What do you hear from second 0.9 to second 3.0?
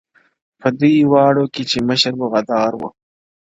واړو کي چي مشر وو غدار وو-